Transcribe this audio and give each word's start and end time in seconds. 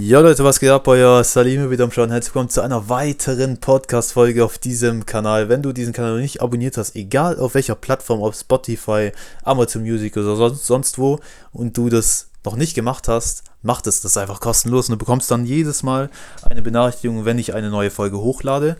Ja 0.00 0.20
Leute, 0.20 0.44
was 0.44 0.60
geht 0.60 0.68
ab? 0.68 0.86
Euer 0.88 1.24
Salime 1.24 1.70
wieder 1.70 1.84
am 1.84 1.90
Schauen. 1.90 2.10
Herzlich 2.10 2.34
willkommen 2.34 2.50
zu 2.50 2.60
einer 2.60 2.90
weiteren 2.90 3.58
Podcast-Folge 3.58 4.44
auf 4.44 4.58
diesem 4.58 5.06
Kanal. 5.06 5.48
Wenn 5.48 5.62
du 5.62 5.72
diesen 5.72 5.94
Kanal 5.94 6.12
noch 6.12 6.20
nicht 6.20 6.42
abonniert 6.42 6.76
hast, 6.76 6.96
egal 6.96 7.38
auf 7.38 7.54
welcher 7.54 7.74
Plattform, 7.74 8.20
ob 8.20 8.34
Spotify, 8.34 9.12
Amazon 9.42 9.82
Music 9.82 10.16
oder 10.18 10.36
sonst, 10.36 10.66
sonst 10.66 10.98
wo, 10.98 11.18
und 11.50 11.78
du 11.78 11.88
das 11.88 12.28
noch 12.44 12.56
nicht 12.56 12.74
gemacht 12.74 13.08
hast, 13.08 13.44
mach 13.62 13.80
das. 13.80 14.02
Das 14.02 14.12
ist 14.12 14.18
einfach 14.18 14.40
kostenlos 14.40 14.88
und 14.88 14.92
du 14.92 14.98
bekommst 14.98 15.30
dann 15.30 15.46
jedes 15.46 15.82
Mal 15.82 16.10
eine 16.42 16.60
Benachrichtigung, 16.60 17.24
wenn 17.24 17.38
ich 17.38 17.54
eine 17.54 17.70
neue 17.70 17.90
Folge 17.90 18.18
hochlade. 18.18 18.76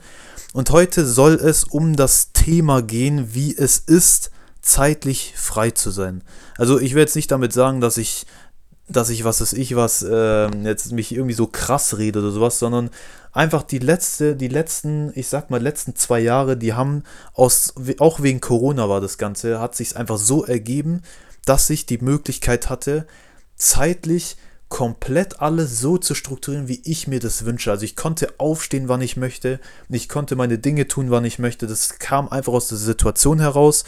Und 0.52 0.70
heute 0.70 1.06
soll 1.06 1.34
es 1.34 1.64
um 1.64 1.96
das 1.96 2.32
Thema 2.32 2.82
gehen, 2.82 3.34
wie 3.34 3.56
es 3.56 3.78
ist, 3.78 4.30
zeitlich 4.60 5.32
frei 5.36 5.70
zu 5.70 5.90
sein. 5.90 6.22
Also 6.58 6.78
ich 6.78 6.94
will 6.94 7.02
jetzt 7.02 7.16
nicht 7.16 7.30
damit 7.30 7.52
sagen, 7.52 7.80
dass 7.80 7.96
ich 7.96 8.26
dass 8.88 9.10
ich, 9.10 9.24
was 9.24 9.40
weiß 9.40 9.52
ich, 9.54 9.74
was, 9.74 10.02
äh, 10.02 10.48
jetzt 10.62 10.92
mich 10.92 11.12
irgendwie 11.12 11.34
so 11.34 11.46
krass 11.46 11.98
rede 11.98 12.20
oder 12.20 12.30
sowas, 12.30 12.58
sondern 12.58 12.90
einfach 13.32 13.62
die 13.62 13.80
letzte, 13.80 14.36
die 14.36 14.48
letzten, 14.48 15.12
ich 15.14 15.28
sag 15.28 15.50
mal, 15.50 15.60
letzten 15.60 15.96
zwei 15.96 16.20
Jahre, 16.20 16.56
die 16.56 16.72
haben 16.72 17.02
aus, 17.34 17.74
auch 17.98 18.22
wegen 18.22 18.40
Corona 18.40 18.88
war 18.88 19.00
das 19.00 19.18
Ganze, 19.18 19.60
hat 19.60 19.74
sich 19.74 19.96
einfach 19.96 20.18
so 20.18 20.44
ergeben, 20.44 21.02
dass 21.44 21.68
ich 21.70 21.86
die 21.86 21.98
Möglichkeit 21.98 22.70
hatte, 22.70 23.06
zeitlich 23.56 24.36
komplett 24.68 25.40
alles 25.40 25.80
so 25.80 25.96
zu 25.96 26.14
strukturieren, 26.14 26.68
wie 26.68 26.80
ich 26.84 27.06
mir 27.06 27.20
das 27.20 27.44
wünsche. 27.44 27.70
Also 27.70 27.84
ich 27.84 27.96
konnte 27.96 28.34
aufstehen, 28.38 28.88
wann 28.88 29.00
ich 29.00 29.16
möchte, 29.16 29.60
ich 29.88 30.08
konnte 30.08 30.34
meine 30.34 30.58
Dinge 30.58 30.88
tun, 30.88 31.10
wann 31.10 31.24
ich 31.24 31.38
möchte. 31.38 31.66
Das 31.66 31.98
kam 31.98 32.28
einfach 32.28 32.52
aus 32.52 32.68
der 32.68 32.78
Situation 32.78 33.40
heraus. 33.40 33.84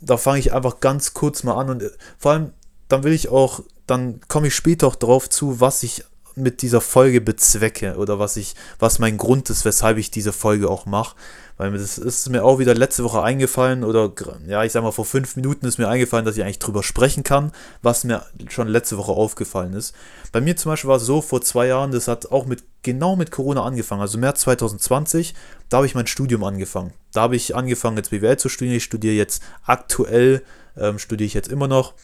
Da 0.00 0.16
fange 0.18 0.38
ich 0.38 0.52
einfach 0.52 0.80
ganz 0.80 1.14
kurz 1.14 1.42
mal 1.44 1.54
an 1.54 1.70
und 1.70 1.82
äh, 1.82 1.90
vor 2.18 2.32
allem, 2.32 2.52
dann 2.88 3.02
will 3.02 3.12
ich 3.12 3.30
auch 3.30 3.62
dann 3.86 4.20
komme 4.28 4.48
ich 4.48 4.54
später 4.54 4.86
auch 4.86 4.96
drauf 4.96 5.28
zu, 5.30 5.60
was 5.60 5.82
ich 5.82 6.04
mit 6.36 6.60
dieser 6.60 6.82
Folge 6.82 7.22
bezwecke 7.22 7.96
oder 7.96 8.18
was 8.18 8.36
ich, 8.36 8.54
was 8.78 8.98
mein 8.98 9.16
Grund 9.16 9.48
ist, 9.48 9.64
weshalb 9.64 9.96
ich 9.96 10.10
diese 10.10 10.34
Folge 10.34 10.68
auch 10.68 10.84
mache. 10.84 11.16
Weil 11.56 11.72
das 11.72 11.96
ist 11.96 12.28
mir 12.28 12.44
auch 12.44 12.58
wieder 12.58 12.74
letzte 12.74 13.02
Woche 13.02 13.22
eingefallen 13.22 13.82
oder 13.82 14.12
ja, 14.46 14.62
ich 14.62 14.72
sag 14.72 14.82
mal, 14.82 14.92
vor 14.92 15.06
fünf 15.06 15.36
Minuten 15.36 15.64
ist 15.64 15.78
mir 15.78 15.88
eingefallen, 15.88 16.26
dass 16.26 16.36
ich 16.36 16.42
eigentlich 16.42 16.58
drüber 16.58 16.82
sprechen 16.82 17.22
kann, 17.22 17.52
was 17.80 18.04
mir 18.04 18.22
schon 18.50 18.68
letzte 18.68 18.98
Woche 18.98 19.12
aufgefallen 19.12 19.72
ist. 19.72 19.94
Bei 20.32 20.42
mir 20.42 20.54
zum 20.56 20.72
Beispiel 20.72 20.90
war 20.90 20.98
es 20.98 21.06
so, 21.06 21.22
vor 21.22 21.40
zwei 21.40 21.68
Jahren, 21.68 21.92
das 21.92 22.08
hat 22.08 22.30
auch 22.30 22.44
mit 22.44 22.64
genau 22.82 23.16
mit 23.16 23.30
Corona 23.30 23.64
angefangen, 23.64 24.02
also 24.02 24.18
März 24.18 24.42
2020, 24.42 25.34
da 25.70 25.78
habe 25.78 25.86
ich 25.86 25.94
mein 25.94 26.06
Studium 26.06 26.44
angefangen. 26.44 26.92
Da 27.14 27.22
habe 27.22 27.36
ich 27.36 27.56
angefangen, 27.56 27.96
jetzt 27.96 28.10
BWL 28.10 28.36
zu 28.36 28.50
studieren. 28.50 28.76
Ich 28.76 28.84
studiere 28.84 29.14
jetzt 29.14 29.42
aktuell, 29.64 30.42
ähm, 30.76 30.98
studiere 30.98 31.26
ich 31.26 31.34
jetzt 31.34 31.48
immer 31.48 31.66
noch 31.68 31.94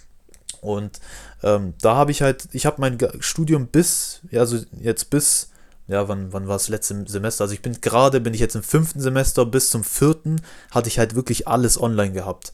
und 0.62 1.00
ähm, 1.42 1.74
da 1.82 1.96
habe 1.96 2.12
ich 2.12 2.22
halt, 2.22 2.48
ich 2.52 2.66
habe 2.66 2.80
mein 2.80 2.96
Studium 3.18 3.66
bis, 3.66 4.20
ja, 4.30 4.40
also 4.40 4.58
jetzt 4.80 5.10
bis, 5.10 5.50
ja, 5.88 6.06
wann, 6.06 6.32
wann 6.32 6.46
war 6.46 6.54
es 6.54 6.68
letzte 6.68 7.04
Semester? 7.08 7.42
Also 7.44 7.54
ich 7.54 7.62
bin 7.62 7.80
gerade, 7.80 8.20
bin 8.20 8.32
ich 8.32 8.40
jetzt 8.40 8.54
im 8.54 8.62
fünften 8.62 9.00
Semester, 9.00 9.44
bis 9.44 9.70
zum 9.70 9.82
vierten 9.82 10.40
hatte 10.70 10.88
ich 10.88 11.00
halt 11.00 11.16
wirklich 11.16 11.48
alles 11.48 11.80
online 11.80 12.12
gehabt. 12.12 12.52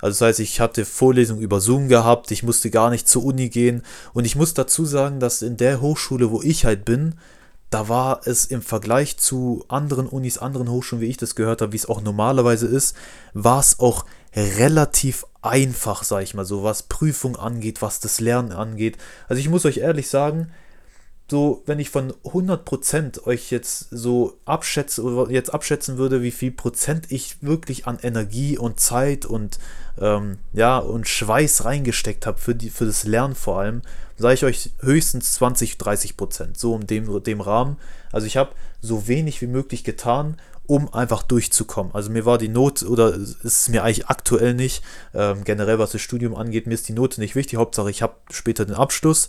Also 0.00 0.20
das 0.20 0.28
heißt, 0.28 0.40
ich 0.40 0.60
hatte 0.60 0.84
Vorlesungen 0.84 1.42
über 1.42 1.60
Zoom 1.60 1.88
gehabt, 1.88 2.30
ich 2.30 2.44
musste 2.44 2.70
gar 2.70 2.88
nicht 2.88 3.08
zur 3.08 3.24
Uni 3.24 3.48
gehen. 3.48 3.82
Und 4.14 4.24
ich 4.24 4.36
muss 4.36 4.54
dazu 4.54 4.84
sagen, 4.84 5.18
dass 5.18 5.42
in 5.42 5.56
der 5.56 5.80
Hochschule, 5.80 6.30
wo 6.30 6.40
ich 6.42 6.64
halt 6.64 6.84
bin, 6.84 7.16
da 7.68 7.88
war 7.88 8.20
es 8.24 8.46
im 8.46 8.62
Vergleich 8.62 9.16
zu 9.18 9.64
anderen 9.68 10.06
Unis, 10.06 10.38
anderen 10.38 10.70
Hochschulen, 10.70 11.02
wie 11.02 11.08
ich 11.08 11.16
das 11.16 11.34
gehört 11.34 11.62
habe, 11.62 11.72
wie 11.72 11.76
es 11.76 11.86
auch 11.86 12.00
normalerweise 12.00 12.66
ist, 12.66 12.96
war 13.34 13.60
es 13.60 13.78
auch 13.80 14.04
relativ 14.34 15.26
einfach, 15.42 16.02
sag 16.04 16.22
ich 16.22 16.34
mal 16.34 16.44
so, 16.44 16.62
was 16.62 16.84
Prüfung 16.84 17.36
angeht, 17.36 17.82
was 17.82 18.00
das 18.00 18.20
Lernen 18.20 18.52
angeht. 18.52 18.96
Also 19.28 19.40
ich 19.40 19.48
muss 19.48 19.64
euch 19.64 19.78
ehrlich 19.78 20.08
sagen, 20.08 20.52
so, 21.30 21.62
wenn 21.64 21.78
ich 21.78 21.90
von 21.90 22.12
100% 22.24 23.24
euch 23.24 23.52
jetzt 23.52 23.86
so 23.92 24.40
abschätze 24.46 25.26
jetzt 25.30 25.54
abschätzen 25.54 25.96
würde, 25.96 26.22
wie 26.22 26.32
viel 26.32 26.50
Prozent 26.50 27.06
ich 27.12 27.40
wirklich 27.40 27.86
an 27.86 27.98
Energie 28.02 28.58
und 28.58 28.80
Zeit 28.80 29.26
und 29.26 29.60
ähm, 30.00 30.38
ja 30.52 30.78
und 30.78 31.06
Schweiß 31.06 31.64
reingesteckt 31.64 32.26
habe 32.26 32.38
für, 32.38 32.58
für 32.58 32.86
das 32.86 33.04
Lernen 33.04 33.36
vor 33.36 33.60
allem, 33.60 33.82
sage 34.16 34.34
ich 34.34 34.44
euch 34.44 34.70
höchstens 34.80 35.34
20, 35.34 35.78
30 35.78 36.16
Prozent, 36.16 36.58
so 36.58 36.74
in 36.74 36.88
dem, 36.88 37.22
dem 37.22 37.40
Rahmen. 37.40 37.76
Also 38.10 38.26
ich 38.26 38.36
habe 38.36 38.50
so 38.82 39.06
wenig 39.06 39.40
wie 39.40 39.46
möglich 39.46 39.84
getan, 39.84 40.36
um 40.70 40.94
einfach 40.94 41.24
durchzukommen. 41.24 41.92
Also 41.96 42.12
mir 42.12 42.24
war 42.24 42.38
die 42.38 42.46
Not, 42.46 42.84
oder 42.84 43.12
ist 43.12 43.42
es 43.42 43.68
mir 43.68 43.82
eigentlich 43.82 44.06
aktuell 44.06 44.54
nicht, 44.54 44.84
ähm, 45.14 45.42
generell 45.42 45.80
was 45.80 45.90
das 45.90 46.00
Studium 46.00 46.36
angeht, 46.36 46.68
mir 46.68 46.74
ist 46.74 46.88
die 46.88 46.92
Note 46.92 47.20
nicht 47.20 47.34
wichtig, 47.34 47.58
Hauptsache 47.58 47.90
ich 47.90 48.02
habe 48.02 48.14
später 48.30 48.64
den 48.64 48.76
Abschluss. 48.76 49.28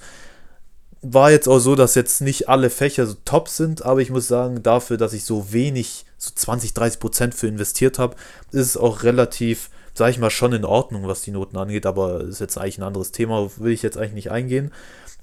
War 1.02 1.32
jetzt 1.32 1.48
auch 1.48 1.58
so, 1.58 1.74
dass 1.74 1.96
jetzt 1.96 2.22
nicht 2.22 2.48
alle 2.48 2.70
Fächer 2.70 3.08
so 3.08 3.16
top 3.26 3.50
sind, 3.50 3.84
aber 3.84 4.02
ich 4.02 4.12
muss 4.12 4.28
sagen, 4.28 4.62
dafür, 4.62 4.98
dass 4.98 5.14
ich 5.14 5.24
so 5.24 5.52
wenig, 5.52 6.06
so 6.20 6.30
20, 6.36 6.76
30 6.76 7.00
Prozent 7.00 7.34
für 7.34 7.48
investiert 7.48 7.98
habe, 7.98 8.18
ist 8.52 8.68
es 8.68 8.78
auch 8.78 9.02
relativ, 9.02 9.72
sage 9.96 10.12
ich 10.12 10.20
mal, 10.20 10.30
schon 10.30 10.54
in 10.54 10.64
Ordnung, 10.64 11.08
was 11.08 11.24
die 11.24 11.32
Noten 11.32 11.58
angeht, 11.58 11.88
aber 11.88 12.22
ist 12.22 12.40
jetzt 12.40 12.60
eigentlich 12.60 12.78
ein 12.78 12.84
anderes 12.84 13.14
Thema, 13.14 13.50
will 13.58 13.72
ich 13.72 13.82
jetzt 13.82 13.98
eigentlich 13.98 14.14
nicht 14.14 14.32
eingehen. 14.32 14.72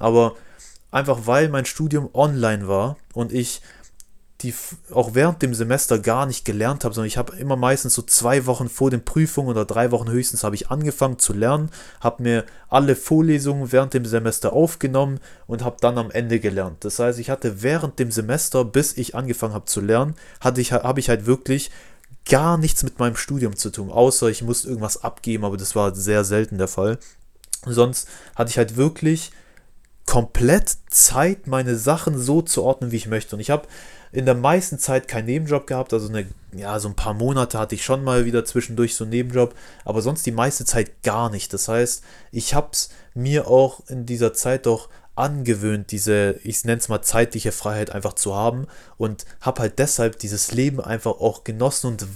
Aber 0.00 0.34
einfach 0.90 1.26
weil 1.26 1.48
mein 1.48 1.64
Studium 1.64 2.10
online 2.12 2.66
war 2.66 2.96
und 3.14 3.32
ich 3.32 3.60
die 4.43 4.54
auch 4.93 5.15
während 5.15 5.43
dem 5.43 5.53
Semester 5.53 5.99
gar 5.99 6.25
nicht 6.25 6.44
gelernt 6.44 6.84
habe, 6.84 6.94
sondern 6.94 7.09
ich 7.09 7.19
habe 7.19 7.37
immer 7.37 7.56
meistens 7.56 7.94
so 7.94 8.03
zwei 8.03 8.47
Wochen 8.47 8.69
vor 8.69 8.88
den 8.91 9.04
Prüfungen 9.04 9.49
oder 9.49 9.65
drei 9.65 9.91
Wochen 9.91 10.09
höchstens 10.09 10.44
habe 10.44 10.54
ich 10.54 10.71
angefangen 10.71 11.19
zu 11.19 11.32
lernen, 11.32 11.71
habe 12.00 12.22
mir 12.22 12.44
alle 12.69 12.94
Vorlesungen 12.94 13.72
während 13.72 13.94
dem 13.94 14.04
Semester 14.04 14.53
aufgenommen 14.53 15.19
und 15.48 15.65
habe 15.65 15.78
dann 15.81 15.98
am 15.98 16.12
Ende 16.12 16.38
gelernt. 16.38 16.84
Das 16.84 17.00
heißt, 17.00 17.19
ich 17.19 17.31
hatte 17.31 17.62
während 17.62 17.98
dem 17.98 18.12
Semester, 18.12 18.65
bis 18.65 18.97
ich 18.97 19.16
angefangen 19.16 19.54
habe 19.54 19.65
zu 19.65 19.81
lernen, 19.81 20.15
hatte 20.41 20.60
ich, 20.60 20.72
habe 20.72 21.00
ich 21.00 21.09
halt 21.09 21.27
wirklich 21.27 21.72
gar 22.25 22.59
nichts 22.59 22.84
mit 22.84 23.00
meinem 23.00 23.16
Studium 23.16 23.56
zu 23.56 23.71
tun, 23.71 23.91
außer 23.91 24.28
ich 24.28 24.43
musste 24.43 24.69
irgendwas 24.69 25.03
abgeben, 25.03 25.44
aber 25.44 25.56
das 25.56 25.75
war 25.75 25.94
sehr 25.97 26.25
selten 26.25 26.59
der 26.59 26.69
Fall. 26.69 26.98
Sonst 27.66 28.06
hatte 28.37 28.50
ich 28.50 28.59
halt 28.59 28.77
wirklich 28.77 29.32
komplett 30.08 30.74
Zeit, 30.88 31.46
meine 31.46 31.76
Sachen 31.76 32.19
so 32.19 32.41
zu 32.41 32.62
ordnen, 32.62 32.92
wie 32.92 32.96
ich 32.96 33.08
möchte. 33.08 33.36
Und 33.36 33.41
ich 33.41 33.50
habe 33.50 33.69
in 34.10 34.24
der 34.24 34.34
meisten 34.34 34.78
Zeit 34.78 35.06
keinen 35.06 35.26
Nebenjob 35.26 35.66
gehabt. 35.66 35.92
Also 35.92 36.08
eine, 36.08 36.26
ja, 36.56 36.80
so 36.80 36.88
ein 36.88 36.96
paar 36.96 37.12
Monate 37.12 37.58
hatte 37.58 37.74
ich 37.74 37.84
schon 37.84 38.02
mal 38.02 38.24
wieder 38.24 38.47
zwischendurch 38.47 38.94
so 38.94 39.04
einen 39.04 39.10
Nebenjob, 39.10 39.54
aber 39.84 40.00
sonst 40.00 40.24
die 40.24 40.32
meiste 40.32 40.64
Zeit 40.64 41.02
gar 41.02 41.28
nicht. 41.28 41.52
Das 41.52 41.68
heißt, 41.68 42.02
ich 42.32 42.54
habe 42.54 42.70
es 42.72 42.88
mir 43.12 43.48
auch 43.48 43.86
in 43.88 44.06
dieser 44.06 44.32
Zeit 44.32 44.64
doch 44.64 44.88
angewöhnt, 45.14 45.91
diese, 45.91 46.41
ich 46.42 46.64
nenne 46.64 46.78
es 46.78 46.88
mal 46.88 47.02
zeitliche 47.02 47.52
Freiheit 47.52 47.91
einfach 47.91 48.14
zu 48.14 48.34
haben 48.34 48.66
und 48.97 49.26
habe 49.42 49.60
halt 49.60 49.78
deshalb 49.78 50.18
dieses 50.20 50.52
Leben 50.52 50.80
einfach 50.80 51.20
auch 51.20 51.44
genossen 51.44 51.88
und 51.88 52.06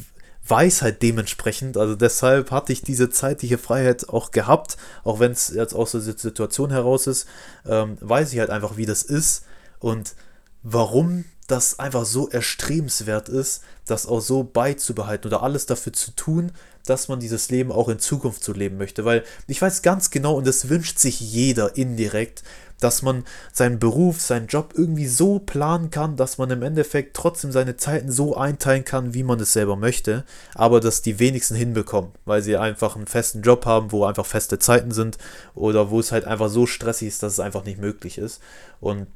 weiß 0.46 0.82
halt 0.82 1.02
dementsprechend, 1.02 1.76
also 1.76 1.94
deshalb 1.94 2.50
hatte 2.50 2.72
ich 2.72 2.82
diese 2.82 3.10
zeitliche 3.10 3.58
Freiheit 3.58 4.08
auch 4.08 4.32
gehabt, 4.32 4.76
auch 5.04 5.20
wenn 5.20 5.32
es 5.32 5.48
jetzt 5.48 5.74
aus 5.74 5.92
der 5.92 6.00
Situation 6.00 6.70
heraus 6.70 7.06
ist, 7.06 7.26
ähm, 7.66 7.96
weiß 8.00 8.32
ich 8.32 8.38
halt 8.40 8.50
einfach, 8.50 8.76
wie 8.76 8.86
das 8.86 9.02
ist 9.02 9.44
und 9.78 10.14
warum 10.62 11.24
das 11.46 11.78
einfach 11.78 12.04
so 12.04 12.28
erstrebenswert 12.28 13.28
ist, 13.28 13.62
das 13.86 14.06
auch 14.06 14.20
so 14.20 14.42
beizubehalten 14.42 15.28
oder 15.28 15.42
alles 15.42 15.66
dafür 15.66 15.92
zu 15.92 16.12
tun, 16.12 16.52
dass 16.86 17.08
man 17.08 17.20
dieses 17.20 17.50
Leben 17.50 17.70
auch 17.70 17.88
in 17.88 17.98
Zukunft 17.98 18.42
so 18.42 18.52
leben 18.52 18.78
möchte. 18.78 19.04
Weil 19.04 19.24
ich 19.46 19.60
weiß 19.60 19.82
ganz 19.82 20.10
genau, 20.10 20.34
und 20.34 20.46
das 20.46 20.68
wünscht 20.68 20.98
sich 20.98 21.20
jeder 21.20 21.76
indirekt, 21.76 22.42
dass 22.82 23.02
man 23.02 23.24
seinen 23.52 23.78
Beruf, 23.78 24.20
seinen 24.20 24.46
Job 24.46 24.74
irgendwie 24.76 25.06
so 25.06 25.38
planen 25.38 25.90
kann, 25.90 26.16
dass 26.16 26.38
man 26.38 26.50
im 26.50 26.62
Endeffekt 26.62 27.16
trotzdem 27.16 27.52
seine 27.52 27.76
Zeiten 27.76 28.10
so 28.10 28.36
einteilen 28.36 28.84
kann, 28.84 29.14
wie 29.14 29.22
man 29.22 29.40
es 29.40 29.52
selber 29.52 29.76
möchte, 29.76 30.24
aber 30.54 30.80
dass 30.80 31.02
die 31.02 31.18
wenigsten 31.18 31.54
hinbekommen, 31.54 32.12
weil 32.24 32.42
sie 32.42 32.56
einfach 32.56 32.96
einen 32.96 33.06
festen 33.06 33.42
Job 33.42 33.66
haben, 33.66 33.92
wo 33.92 34.04
einfach 34.04 34.26
feste 34.26 34.58
Zeiten 34.58 34.90
sind 34.90 35.18
oder 35.54 35.90
wo 35.90 36.00
es 36.00 36.12
halt 36.12 36.24
einfach 36.24 36.48
so 36.48 36.66
stressig 36.66 37.08
ist, 37.08 37.22
dass 37.22 37.34
es 37.34 37.40
einfach 37.40 37.64
nicht 37.64 37.80
möglich 37.80 38.18
ist. 38.18 38.40
Und 38.80 39.06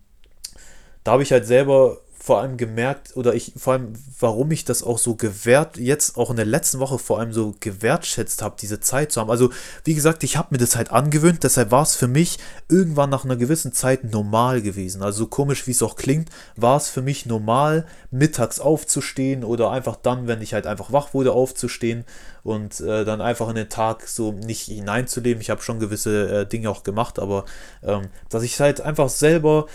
da 1.04 1.12
habe 1.12 1.22
ich 1.22 1.32
halt 1.32 1.46
selber 1.46 1.98
vor 2.26 2.40
allem 2.40 2.56
gemerkt, 2.56 3.16
oder 3.16 3.34
ich, 3.34 3.52
vor 3.56 3.74
allem, 3.74 3.92
warum 4.18 4.50
ich 4.50 4.64
das 4.64 4.82
auch 4.82 4.98
so 4.98 5.14
gewährt, 5.14 5.76
jetzt 5.76 6.16
auch 6.16 6.28
in 6.30 6.36
der 6.36 6.44
letzten 6.44 6.80
Woche 6.80 6.98
vor 6.98 7.20
allem 7.20 7.32
so 7.32 7.54
gewertschätzt 7.60 8.42
habe, 8.42 8.56
diese 8.60 8.80
Zeit 8.80 9.12
zu 9.12 9.20
haben. 9.20 9.30
Also, 9.30 9.50
wie 9.84 9.94
gesagt, 9.94 10.24
ich 10.24 10.36
habe 10.36 10.48
mir 10.50 10.58
das 10.58 10.74
halt 10.74 10.90
angewöhnt, 10.90 11.44
deshalb 11.44 11.70
war 11.70 11.84
es 11.84 11.94
für 11.94 12.08
mich 12.08 12.40
irgendwann 12.68 13.10
nach 13.10 13.24
einer 13.24 13.36
gewissen 13.36 13.72
Zeit 13.72 14.02
normal 14.02 14.60
gewesen. 14.60 15.04
Also, 15.04 15.18
so 15.18 15.26
komisch 15.28 15.68
wie 15.68 15.70
es 15.70 15.84
auch 15.84 15.94
klingt, 15.94 16.30
war 16.56 16.76
es 16.76 16.88
für 16.88 17.00
mich 17.00 17.26
normal, 17.26 17.86
mittags 18.10 18.58
aufzustehen 18.58 19.44
oder 19.44 19.70
einfach 19.70 19.94
dann, 19.94 20.26
wenn 20.26 20.42
ich 20.42 20.52
halt 20.52 20.66
einfach 20.66 20.90
wach 20.90 21.14
wurde, 21.14 21.30
aufzustehen 21.30 22.04
und 22.42 22.80
äh, 22.80 23.04
dann 23.04 23.20
einfach 23.20 23.48
in 23.48 23.56
den 23.56 23.68
Tag 23.68 24.08
so 24.08 24.32
nicht 24.32 24.62
hineinzuleben. 24.62 25.40
Ich 25.40 25.50
habe 25.50 25.62
schon 25.62 25.80
gewisse 25.80 26.40
äh, 26.42 26.46
Dinge 26.46 26.70
auch 26.70 26.82
gemacht, 26.82 27.18
aber 27.18 27.44
ähm, 27.84 28.08
dass 28.30 28.42
ich 28.42 28.58
halt 28.60 28.80
einfach 28.80 29.08
selber 29.08 29.66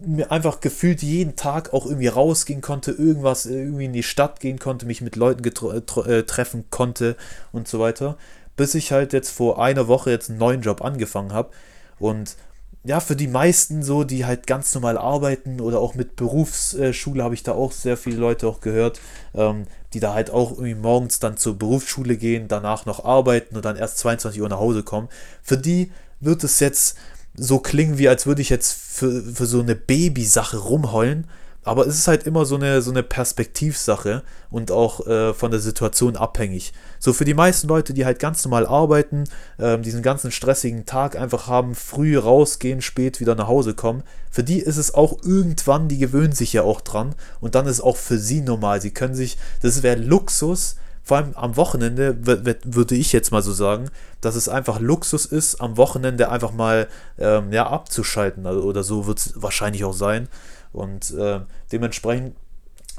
mir 0.00 0.30
einfach 0.32 0.60
gefühlt 0.60 1.02
jeden 1.02 1.36
Tag 1.36 1.72
auch 1.72 1.86
irgendwie 1.86 2.08
rausgehen 2.08 2.60
konnte, 2.60 2.90
irgendwas, 2.90 3.46
irgendwie 3.46 3.84
in 3.84 3.92
die 3.92 4.02
Stadt 4.02 4.40
gehen 4.40 4.58
konnte, 4.58 4.86
mich 4.86 5.00
mit 5.00 5.16
Leuten 5.16 5.44
äh, 5.44 6.22
treffen 6.24 6.64
konnte 6.70 7.16
und 7.52 7.68
so 7.68 7.78
weiter. 7.78 8.16
Bis 8.56 8.74
ich 8.74 8.90
halt 8.90 9.12
jetzt 9.12 9.30
vor 9.30 9.62
einer 9.62 9.86
Woche 9.86 10.10
jetzt 10.10 10.30
einen 10.30 10.38
neuen 10.38 10.62
Job 10.62 10.82
angefangen 10.82 11.32
habe. 11.32 11.50
Und 11.98 12.36
ja, 12.84 13.00
für 13.00 13.16
die 13.16 13.28
meisten 13.28 13.82
so, 13.82 14.04
die 14.04 14.24
halt 14.24 14.46
ganz 14.46 14.74
normal 14.74 14.98
arbeiten 14.98 15.60
oder 15.60 15.80
auch 15.80 15.94
mit 15.94 16.16
Berufsschule 16.16 17.22
habe 17.22 17.34
ich 17.34 17.42
da 17.42 17.52
auch 17.52 17.72
sehr 17.72 17.96
viele 17.96 18.16
Leute 18.16 18.46
auch 18.46 18.60
gehört, 18.60 19.00
ähm, 19.34 19.66
die 19.92 20.00
da 20.00 20.14
halt 20.14 20.30
auch 20.30 20.52
irgendwie 20.52 20.74
morgens 20.74 21.18
dann 21.18 21.36
zur 21.36 21.58
Berufsschule 21.58 22.16
gehen, 22.16 22.48
danach 22.48 22.86
noch 22.86 23.04
arbeiten 23.04 23.56
und 23.56 23.64
dann 23.64 23.76
erst 23.76 23.98
22 23.98 24.40
Uhr 24.40 24.48
nach 24.48 24.58
Hause 24.58 24.82
kommen. 24.82 25.08
Für 25.42 25.58
die 25.58 25.92
wird 26.20 26.42
es 26.44 26.60
jetzt 26.60 26.96
so 27.38 27.58
klingen, 27.58 27.98
wie 27.98 28.08
als 28.08 28.26
würde 28.26 28.42
ich 28.42 28.50
jetzt 28.50 28.72
für, 28.72 29.22
für 29.22 29.46
so 29.46 29.60
eine 29.60 29.74
Babysache 29.74 30.56
rumheulen. 30.56 31.26
Aber 31.64 31.86
es 31.86 31.96
ist 31.98 32.08
halt 32.08 32.22
immer 32.22 32.46
so 32.46 32.54
eine, 32.54 32.80
so 32.80 32.90
eine 32.90 33.02
Perspektivsache 33.02 34.22
und 34.48 34.70
auch 34.70 35.06
äh, 35.06 35.34
von 35.34 35.50
der 35.50 35.60
Situation 35.60 36.16
abhängig. 36.16 36.72
So 36.98 37.12
für 37.12 37.26
die 37.26 37.34
meisten 37.34 37.68
Leute, 37.68 37.92
die 37.92 38.06
halt 38.06 38.20
ganz 38.20 38.42
normal 38.42 38.66
arbeiten, 38.66 39.24
äh, 39.58 39.78
diesen 39.78 40.02
ganzen 40.02 40.30
stressigen 40.30 40.86
Tag 40.86 41.16
einfach 41.16 41.46
haben, 41.46 41.74
früh 41.74 42.16
rausgehen, 42.16 42.80
spät 42.80 43.20
wieder 43.20 43.34
nach 43.34 43.48
Hause 43.48 43.74
kommen, 43.74 44.02
für 44.30 44.42
die 44.42 44.60
ist 44.60 44.78
es 44.78 44.94
auch 44.94 45.22
irgendwann, 45.22 45.88
die 45.88 45.98
gewöhnen 45.98 46.32
sich 46.32 46.54
ja 46.54 46.62
auch 46.62 46.80
dran 46.80 47.14
und 47.40 47.54
dann 47.54 47.66
ist 47.66 47.82
auch 47.82 47.98
für 47.98 48.18
sie 48.18 48.40
normal. 48.40 48.80
Sie 48.80 48.92
können 48.92 49.14
sich, 49.14 49.36
das 49.60 49.82
wäre 49.82 50.00
Luxus, 50.00 50.76
vor 51.08 51.16
allem 51.16 51.32
am 51.36 51.56
Wochenende 51.56 52.18
würde 52.64 52.94
ich 52.94 53.14
jetzt 53.14 53.32
mal 53.32 53.40
so 53.40 53.54
sagen, 53.54 53.88
dass 54.20 54.34
es 54.34 54.46
einfach 54.46 54.78
Luxus 54.78 55.24
ist, 55.24 55.58
am 55.58 55.78
Wochenende 55.78 56.28
einfach 56.28 56.52
mal 56.52 56.86
ähm, 57.18 57.50
ja, 57.50 57.66
abzuschalten. 57.66 58.44
Also, 58.44 58.60
oder 58.60 58.82
so 58.82 59.06
wird 59.06 59.16
es 59.16 59.32
wahrscheinlich 59.34 59.84
auch 59.84 59.94
sein. 59.94 60.28
Und 60.70 61.12
äh, 61.12 61.40
dementsprechend 61.72 62.36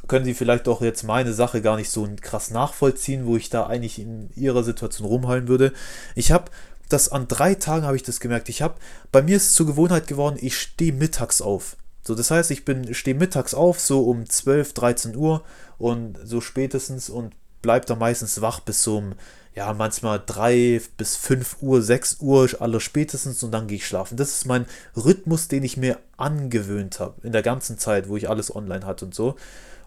können 0.07 0.25
sie 0.25 0.33
vielleicht 0.33 0.67
auch 0.67 0.81
jetzt 0.81 1.03
meine 1.03 1.33
Sache 1.33 1.61
gar 1.61 1.75
nicht 1.75 1.91
so 1.91 2.09
krass 2.19 2.49
nachvollziehen, 2.49 3.27
wo 3.27 3.37
ich 3.37 3.51
da 3.51 3.67
eigentlich 3.67 3.99
in 3.99 4.31
ihrer 4.35 4.63
Situation 4.63 5.07
rumheulen 5.07 5.47
würde. 5.47 5.71
Ich 6.15 6.31
habe 6.31 6.45
das 6.89 7.09
an 7.09 7.27
drei 7.27 7.53
Tagen 7.53 7.85
habe 7.85 7.95
ich 7.95 8.01
das 8.01 8.19
gemerkt. 8.19 8.49
Ich 8.49 8.63
habe 8.63 8.73
bei 9.11 9.21
mir 9.21 9.37
ist 9.37 9.53
zur 9.53 9.67
Gewohnheit 9.67 10.07
geworden, 10.07 10.39
ich 10.41 10.57
stehe 10.57 10.93
mittags 10.93 11.43
auf. 11.43 11.77
So, 12.01 12.15
das 12.15 12.31
heißt, 12.31 12.49
ich 12.49 12.65
bin 12.65 12.91
stehe 12.95 13.15
mittags 13.15 13.53
auf, 13.53 13.79
so 13.79 14.09
um 14.09 14.27
12, 14.27 14.73
13 14.73 15.15
Uhr 15.15 15.43
und 15.77 16.17
so 16.23 16.41
spätestens 16.41 17.11
und 17.11 17.35
bleibe 17.61 17.85
da 17.85 17.95
meistens 17.95 18.41
wach 18.41 18.59
bis 18.59 18.85
um 18.87 19.15
ja, 19.55 19.73
manchmal 19.73 20.21
3 20.25 20.81
bis 20.95 21.15
5 21.17 21.57
Uhr, 21.61 21.81
6 21.81 22.17
Uhr, 22.21 22.49
aller 22.59 22.79
spätestens 22.79 23.43
und 23.43 23.51
dann 23.51 23.67
gehe 23.67 23.77
ich 23.77 23.87
schlafen. 23.87 24.15
Das 24.15 24.29
ist 24.29 24.45
mein 24.45 24.65
Rhythmus, 24.95 25.47
den 25.47 25.63
ich 25.63 25.75
mir 25.75 25.99
angewöhnt 26.17 26.99
habe 26.99 27.15
in 27.23 27.33
der 27.33 27.41
ganzen 27.41 27.77
Zeit, 27.77 28.07
wo 28.07 28.15
ich 28.15 28.29
alles 28.29 28.55
online 28.55 28.85
hatte 28.85 29.05
und 29.05 29.15
so. 29.15 29.35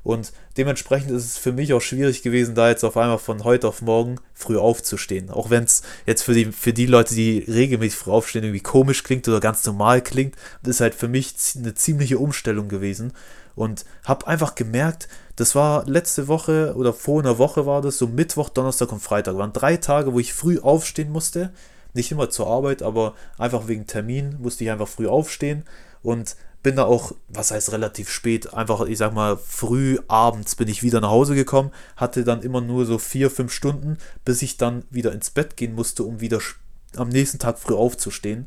Und 0.05 0.33
dementsprechend 0.57 1.13
ist 1.13 1.25
es 1.25 1.39
für 1.39 1.53
mich 1.53 1.73
auch 1.73 1.81
schwierig 1.81 2.23
gewesen, 2.23 2.55
da 2.55 2.69
jetzt 2.69 2.85
auf 2.85 2.97
einmal 2.97 3.19
von 3.19 3.45
heute 3.45 3.69
auf 3.69 3.83
morgen 3.83 4.17
früh 4.35 4.59
aufzustehen. 4.59 5.31
Auch 5.31 5.49
wenn 5.51 5.65
es 5.65 5.83
jetzt 6.07 6.23
für 6.23 6.35
die, 6.35 6.47
für 6.47 6.73
die 6.73 6.87
Leute, 6.87 7.15
die 7.15 7.39
regelmäßig 7.39 7.99
früh 7.99 8.11
aufstehen, 8.11 8.43
irgendwie 8.43 8.61
komisch 8.61 9.05
klingt 9.05 9.29
oder 9.29 9.39
ganz 9.39 9.65
normal 9.65 10.03
klingt, 10.03 10.35
das 10.63 10.77
ist 10.77 10.81
halt 10.81 10.95
für 10.95 11.09
mich 11.09 11.35
eine 11.57 11.75
ziemliche 11.75 12.19
Umstellung 12.19 12.69
gewesen. 12.69 13.13
Und 13.55 13.85
habe 14.05 14.27
einfach 14.27 14.55
gemerkt, 14.55 15.09
das 15.37 15.55
war 15.55 15.87
letzte 15.87 16.27
Woche 16.27 16.75
oder 16.75 16.93
vor 16.93 17.21
einer 17.21 17.39
Woche 17.39 17.67
war 17.67 17.83
das, 17.83 17.99
so 17.99 18.09
Mittwoch, 18.09 18.49
Donnerstag 18.49 18.91
und 18.93 19.01
Freitag. 19.01 19.37
Waren 19.37 19.53
drei 19.53 19.77
Tage, 19.77 20.13
wo 20.15 20.19
ich 20.19 20.33
früh 20.33 20.59
aufstehen 20.59 21.13
musste. 21.13 21.53
Nicht 21.95 22.11
immer 22.11 22.31
zur 22.31 22.49
Arbeit, 22.49 22.83
aber 22.83 23.15
einfach 23.39 23.69
wegen 23.69 23.87
Termin 23.87 24.37
musste 24.41 24.65
ich 24.65 24.71
einfach 24.71 24.89
früh 24.89 25.07
aufstehen 25.07 25.65
und 26.03 26.37
bin 26.63 26.77
da 26.77 26.85
auch, 26.85 27.13
was 27.29 27.51
heißt 27.51 27.73
relativ 27.73 28.09
spät, 28.09 28.55
einfach, 28.55 28.83
ich 28.83 28.99
sag 28.99 29.13
mal, 29.13 29.37
früh 29.37 29.99
abends 30.09 30.55
bin 30.55 30.69
ich 30.69 30.83
wieder 30.83 31.01
nach 31.01 31.11
Hause 31.11 31.35
gekommen, 31.35 31.73
hatte 31.97 32.25
dann 32.25 32.43
immer 32.43 32.61
nur 32.61 32.87
so 32.87 32.99
vier, 32.99 33.31
fünf 33.31 33.53
Stunden, 33.53 33.99
bis 34.25 34.43
ich 34.43 34.57
dann 34.57 34.85
wieder 34.91 35.13
ins 35.13 35.31
Bett 35.31 35.57
gehen 35.57 35.75
musste, 35.75 36.05
um 36.05 36.21
wieder 36.21 36.39
am 36.97 37.09
nächsten 37.09 37.39
Tag 37.39 37.59
früh 37.59 37.75
aufzustehen. 37.75 38.47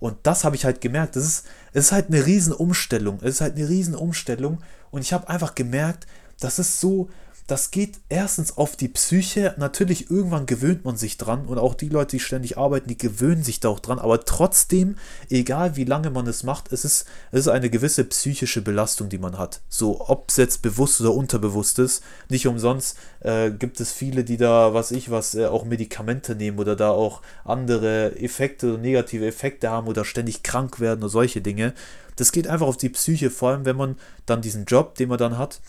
Und 0.00 0.18
das 0.24 0.44
habe 0.44 0.56
ich 0.56 0.64
halt 0.64 0.80
gemerkt. 0.80 1.16
Das 1.16 1.24
ist, 1.24 1.46
es 1.72 1.86
ist 1.86 1.92
halt 1.92 2.08
eine 2.08 2.26
Riesenumstellung. 2.26 3.18
Es 3.22 3.36
ist 3.36 3.40
halt 3.40 3.56
eine 3.56 3.68
Riesenumstellung. 3.68 4.58
Und 4.90 5.00
ich 5.00 5.12
habe 5.12 5.28
einfach 5.28 5.54
gemerkt, 5.54 6.06
das 6.40 6.58
ist 6.58 6.80
so, 6.80 7.08
das 7.46 7.70
geht 7.70 7.98
erstens 8.08 8.56
auf 8.56 8.74
die 8.74 8.88
Psyche. 8.88 9.54
Natürlich, 9.58 10.10
irgendwann 10.10 10.46
gewöhnt 10.46 10.84
man 10.84 10.96
sich 10.96 11.18
dran 11.18 11.44
und 11.44 11.58
auch 11.58 11.74
die 11.74 11.90
Leute, 11.90 12.16
die 12.16 12.20
ständig 12.20 12.56
arbeiten, 12.56 12.88
die 12.88 12.96
gewöhnen 12.96 13.42
sich 13.42 13.60
da 13.60 13.68
auch 13.68 13.80
dran. 13.80 13.98
Aber 13.98 14.24
trotzdem, 14.24 14.96
egal 15.28 15.76
wie 15.76 15.84
lange 15.84 16.10
man 16.10 16.26
es 16.26 16.42
macht, 16.42 16.72
es 16.72 16.86
ist, 16.86 17.04
es 17.32 17.40
ist 17.40 17.48
eine 17.48 17.68
gewisse 17.68 18.04
psychische 18.04 18.62
Belastung, 18.62 19.10
die 19.10 19.18
man 19.18 19.36
hat. 19.36 19.60
So, 19.68 20.08
ob 20.08 20.30
es 20.30 20.38
jetzt 20.38 20.62
bewusst 20.62 21.02
oder 21.02 21.12
unterbewusst 21.12 21.78
ist. 21.78 22.02
Nicht 22.30 22.46
umsonst 22.46 22.96
äh, 23.20 23.50
gibt 23.50 23.78
es 23.78 23.92
viele, 23.92 24.24
die 24.24 24.38
da, 24.38 24.72
was 24.72 24.90
ich 24.90 25.10
was, 25.10 25.34
äh, 25.34 25.44
auch 25.44 25.66
Medikamente 25.66 26.34
nehmen 26.34 26.58
oder 26.58 26.76
da 26.76 26.90
auch 26.90 27.20
andere 27.44 28.18
Effekte 28.18 28.68
oder 28.72 28.78
negative 28.78 29.26
Effekte 29.26 29.68
haben 29.68 29.86
oder 29.86 30.06
ständig 30.06 30.42
krank 30.42 30.80
werden 30.80 31.00
oder 31.00 31.10
solche 31.10 31.42
Dinge. 31.42 31.74
Das 32.16 32.32
geht 32.32 32.46
einfach 32.46 32.68
auf 32.68 32.76
die 32.78 32.88
Psyche, 32.88 33.30
vor 33.30 33.50
allem 33.50 33.66
wenn 33.66 33.76
man 33.76 33.96
dann 34.24 34.40
diesen 34.40 34.64
Job, 34.64 34.94
den 34.94 35.08
man 35.08 35.18
dann 35.18 35.36
hat, 35.36 35.60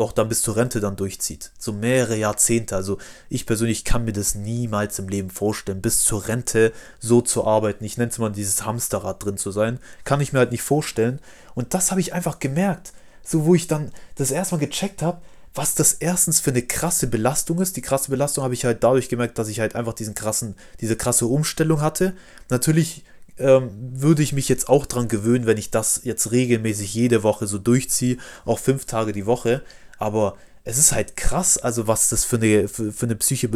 auch 0.00 0.12
dann 0.12 0.28
bis 0.28 0.42
zur 0.42 0.56
Rente 0.56 0.80
dann 0.80 0.96
durchzieht. 0.96 1.50
So 1.58 1.72
mehrere 1.72 2.16
Jahrzehnte. 2.16 2.76
Also 2.76 2.98
ich 3.28 3.46
persönlich 3.46 3.84
kann 3.84 4.04
mir 4.04 4.12
das 4.12 4.34
niemals 4.34 4.98
im 4.98 5.08
Leben 5.08 5.30
vorstellen, 5.30 5.82
bis 5.82 6.04
zur 6.04 6.28
Rente 6.28 6.72
so 6.98 7.20
zu 7.20 7.46
arbeiten. 7.46 7.84
Ich 7.84 7.96
nenne 7.96 8.10
es 8.10 8.18
mal 8.18 8.30
dieses 8.30 8.64
Hamsterrad 8.64 9.24
drin 9.24 9.36
zu 9.36 9.50
sein. 9.50 9.78
Kann 10.04 10.20
ich 10.20 10.32
mir 10.32 10.40
halt 10.40 10.52
nicht 10.52 10.62
vorstellen. 10.62 11.20
Und 11.54 11.74
das 11.74 11.90
habe 11.90 12.00
ich 12.00 12.12
einfach 12.12 12.38
gemerkt. 12.38 12.92
So, 13.22 13.44
wo 13.44 13.54
ich 13.54 13.66
dann 13.66 13.92
das 14.16 14.30
erste 14.30 14.56
Mal 14.56 14.60
gecheckt 14.60 15.02
habe, 15.02 15.20
was 15.54 15.74
das 15.74 15.94
erstens 15.94 16.40
für 16.40 16.50
eine 16.50 16.62
krasse 16.62 17.06
Belastung 17.06 17.60
ist. 17.60 17.76
Die 17.76 17.82
krasse 17.82 18.10
Belastung 18.10 18.44
habe 18.44 18.54
ich 18.54 18.64
halt 18.64 18.82
dadurch 18.84 19.08
gemerkt, 19.08 19.38
dass 19.38 19.48
ich 19.48 19.60
halt 19.60 19.74
einfach 19.74 19.94
diesen 19.94 20.14
krassen, 20.14 20.54
diese 20.80 20.96
krasse 20.96 21.26
Umstellung 21.26 21.80
hatte. 21.80 22.14
Natürlich 22.48 23.04
ähm, 23.40 23.70
würde 23.92 24.22
ich 24.22 24.32
mich 24.32 24.48
jetzt 24.48 24.68
auch 24.68 24.86
dran 24.86 25.08
gewöhnen, 25.08 25.46
wenn 25.46 25.58
ich 25.58 25.70
das 25.70 26.02
jetzt 26.04 26.30
regelmäßig 26.30 26.94
jede 26.94 27.22
Woche 27.22 27.46
so 27.46 27.58
durchziehe, 27.58 28.18
auch 28.44 28.58
fünf 28.58 28.84
Tage 28.84 29.12
die 29.12 29.26
Woche. 29.26 29.62
Aber 30.00 30.34
es 30.64 30.78
ist 30.78 30.92
halt 30.92 31.16
krass, 31.16 31.58
also 31.58 31.86
was 31.86 32.08
das 32.08 32.24
für 32.24 32.36
eine, 32.36 32.66
für, 32.68 32.92
für 32.92 33.06
eine 33.06 33.16
Psyche, 33.16 33.48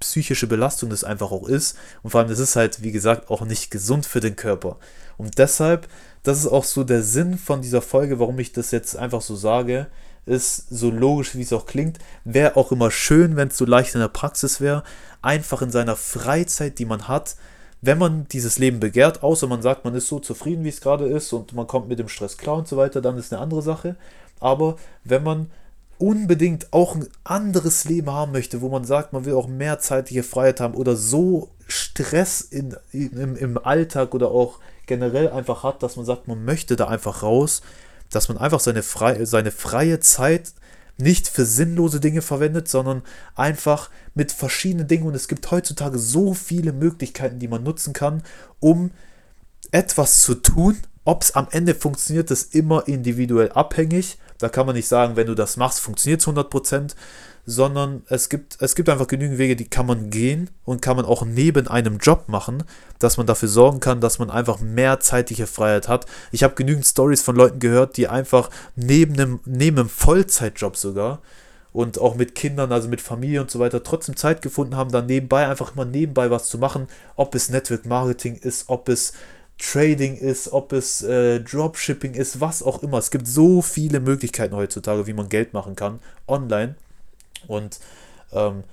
psychische 0.00 0.46
Belastung 0.46 0.90
das 0.90 1.04
einfach 1.04 1.32
auch 1.32 1.48
ist. 1.48 1.76
Und 2.02 2.10
vor 2.10 2.20
allem, 2.20 2.30
das 2.30 2.38
ist 2.38 2.54
halt, 2.54 2.82
wie 2.82 2.92
gesagt, 2.92 3.30
auch 3.30 3.44
nicht 3.44 3.70
gesund 3.70 4.06
für 4.06 4.20
den 4.20 4.36
Körper. 4.36 4.78
Und 5.16 5.38
deshalb, 5.38 5.88
das 6.22 6.38
ist 6.38 6.46
auch 6.46 6.64
so 6.64 6.84
der 6.84 7.02
Sinn 7.02 7.38
von 7.38 7.62
dieser 7.62 7.82
Folge, 7.82 8.20
warum 8.20 8.38
ich 8.38 8.52
das 8.52 8.70
jetzt 8.70 8.96
einfach 8.96 9.22
so 9.22 9.34
sage, 9.34 9.88
ist 10.26 10.68
so 10.70 10.90
logisch, 10.90 11.34
wie 11.34 11.42
es 11.42 11.52
auch 11.52 11.66
klingt. 11.66 11.98
Wäre 12.24 12.56
auch 12.56 12.72
immer 12.72 12.90
schön, 12.90 13.36
wenn 13.36 13.48
es 13.48 13.56
so 13.56 13.64
leicht 13.64 13.94
in 13.94 14.00
der 14.00 14.08
Praxis 14.08 14.60
wäre, 14.60 14.82
einfach 15.22 15.62
in 15.62 15.70
seiner 15.70 15.96
Freizeit, 15.96 16.78
die 16.78 16.84
man 16.84 17.08
hat, 17.08 17.36
wenn 17.82 17.98
man 17.98 18.26
dieses 18.28 18.58
Leben 18.58 18.80
begehrt, 18.80 19.22
außer 19.22 19.46
man 19.46 19.62
sagt, 19.62 19.84
man 19.84 19.94
ist 19.94 20.08
so 20.08 20.18
zufrieden, 20.18 20.64
wie 20.64 20.70
es 20.70 20.80
gerade 20.80 21.06
ist 21.06 21.32
und 21.32 21.52
man 21.52 21.66
kommt 21.66 21.88
mit 21.88 21.98
dem 21.98 22.08
Stress 22.08 22.36
klar 22.36 22.56
und 22.56 22.66
so 22.66 22.76
weiter, 22.76 23.00
dann 23.00 23.18
ist 23.18 23.32
eine 23.32 23.40
andere 23.40 23.62
Sache. 23.62 23.96
Aber 24.40 24.76
wenn 25.04 25.22
man 25.22 25.50
unbedingt 25.98 26.72
auch 26.72 26.94
ein 26.94 27.06
anderes 27.24 27.84
Leben 27.84 28.10
haben 28.10 28.32
möchte, 28.32 28.60
wo 28.60 28.68
man 28.68 28.84
sagt, 28.84 29.12
man 29.12 29.24
will 29.24 29.34
auch 29.34 29.48
mehr 29.48 29.78
zeitliche 29.78 30.22
Freiheit 30.22 30.60
haben 30.60 30.74
oder 30.74 30.96
so 30.96 31.50
Stress 31.66 32.40
in, 32.40 32.76
im, 32.92 33.36
im 33.36 33.58
Alltag 33.58 34.14
oder 34.14 34.30
auch 34.30 34.60
generell 34.86 35.30
einfach 35.30 35.62
hat, 35.62 35.82
dass 35.82 35.96
man 35.96 36.04
sagt, 36.04 36.28
man 36.28 36.44
möchte 36.44 36.76
da 36.76 36.86
einfach 36.88 37.22
raus, 37.22 37.62
dass 38.10 38.28
man 38.28 38.38
einfach 38.38 38.60
seine, 38.60 38.82
frei, 38.82 39.24
seine 39.24 39.50
freie 39.50 40.00
Zeit 40.00 40.52
nicht 40.98 41.28
für 41.28 41.44
sinnlose 41.44 42.00
Dinge 42.00 42.22
verwendet, 42.22 42.68
sondern 42.68 43.02
einfach 43.34 43.90
mit 44.14 44.32
verschiedenen 44.32 44.88
Dingen. 44.88 45.06
Und 45.06 45.14
es 45.14 45.28
gibt 45.28 45.50
heutzutage 45.50 45.98
so 45.98 46.32
viele 46.34 46.72
Möglichkeiten, 46.72 47.38
die 47.38 47.48
man 47.48 47.62
nutzen 47.62 47.92
kann, 47.92 48.22
um 48.60 48.92
etwas 49.72 50.22
zu 50.22 50.36
tun. 50.36 50.76
Ob 51.06 51.22
es 51.22 51.36
am 51.36 51.46
Ende 51.52 51.74
funktioniert, 51.74 52.32
ist 52.32 52.52
immer 52.52 52.88
individuell 52.88 53.52
abhängig. 53.52 54.18
Da 54.38 54.48
kann 54.48 54.66
man 54.66 54.74
nicht 54.74 54.88
sagen, 54.88 55.14
wenn 55.14 55.28
du 55.28 55.36
das 55.36 55.56
machst, 55.56 55.78
funktioniert 55.78 56.20
es 56.20 56.26
100%, 56.26 56.96
sondern 57.46 58.02
es 58.08 58.28
gibt, 58.28 58.60
es 58.60 58.74
gibt 58.74 58.88
einfach 58.88 59.06
genügend 59.06 59.38
Wege, 59.38 59.54
die 59.54 59.68
kann 59.68 59.86
man 59.86 60.10
gehen 60.10 60.50
und 60.64 60.82
kann 60.82 60.96
man 60.96 61.04
auch 61.04 61.24
neben 61.24 61.68
einem 61.68 61.98
Job 61.98 62.24
machen, 62.26 62.64
dass 62.98 63.18
man 63.18 63.26
dafür 63.26 63.48
sorgen 63.48 63.78
kann, 63.78 64.00
dass 64.00 64.18
man 64.18 64.30
einfach 64.30 64.58
mehr 64.58 64.98
zeitliche 64.98 65.46
Freiheit 65.46 65.86
hat. 65.86 66.06
Ich 66.32 66.42
habe 66.42 66.56
genügend 66.56 66.84
Stories 66.84 67.22
von 67.22 67.36
Leuten 67.36 67.60
gehört, 67.60 67.96
die 67.96 68.08
einfach 68.08 68.50
neben 68.74 69.14
einem, 69.14 69.38
neben 69.44 69.78
einem 69.78 69.88
Vollzeitjob 69.88 70.76
sogar 70.76 71.22
und 71.72 72.00
auch 72.00 72.16
mit 72.16 72.34
Kindern, 72.34 72.72
also 72.72 72.88
mit 72.88 73.00
Familie 73.00 73.40
und 73.40 73.50
so 73.52 73.60
weiter, 73.60 73.84
trotzdem 73.84 74.16
Zeit 74.16 74.42
gefunden 74.42 74.76
haben, 74.76 74.90
dann 74.90 75.06
nebenbei 75.06 75.46
einfach 75.46 75.74
immer 75.74 75.84
nebenbei 75.84 76.32
was 76.32 76.48
zu 76.48 76.58
machen, 76.58 76.88
ob 77.14 77.36
es 77.36 77.48
Network 77.48 77.86
Marketing 77.86 78.34
ist, 78.34 78.64
ob 78.68 78.88
es 78.88 79.12
Trading 79.58 80.16
ist, 80.16 80.52
ob 80.52 80.72
es 80.72 81.02
äh, 81.02 81.40
Dropshipping 81.40 82.14
ist, 82.14 82.40
was 82.40 82.62
auch 82.62 82.82
immer. 82.82 82.98
Es 82.98 83.10
gibt 83.10 83.26
so 83.26 83.62
viele 83.62 84.00
Möglichkeiten 84.00 84.54
heutzutage, 84.54 85.06
wie 85.06 85.14
man 85.14 85.28
Geld 85.28 85.54
machen 85.54 85.76
kann, 85.76 86.00
online. 86.26 86.76
Und 87.46 87.80
ähm, 88.32 88.64